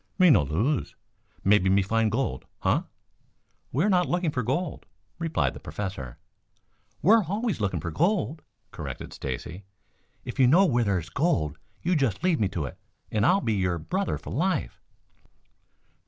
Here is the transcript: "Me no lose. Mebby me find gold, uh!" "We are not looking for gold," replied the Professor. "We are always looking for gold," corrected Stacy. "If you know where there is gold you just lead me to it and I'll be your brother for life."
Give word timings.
"Me 0.17 0.31
no 0.31 0.41
lose. 0.41 0.95
Mebby 1.43 1.69
me 1.69 1.83
find 1.83 2.11
gold, 2.11 2.45
uh!" 2.63 2.81
"We 3.71 3.83
are 3.83 3.89
not 3.91 4.09
looking 4.09 4.31
for 4.31 4.41
gold," 4.41 4.87
replied 5.19 5.53
the 5.53 5.59
Professor. 5.59 6.17
"We 7.03 7.11
are 7.13 7.23
always 7.23 7.61
looking 7.61 7.79
for 7.79 7.91
gold," 7.91 8.41
corrected 8.71 9.13
Stacy. 9.13 9.63
"If 10.25 10.39
you 10.39 10.47
know 10.47 10.65
where 10.65 10.83
there 10.85 10.97
is 10.97 11.09
gold 11.11 11.59
you 11.83 11.95
just 11.95 12.23
lead 12.23 12.39
me 12.39 12.47
to 12.47 12.65
it 12.65 12.79
and 13.11 13.23
I'll 13.23 13.41
be 13.41 13.53
your 13.53 13.77
brother 13.77 14.17
for 14.17 14.31
life." 14.31 14.81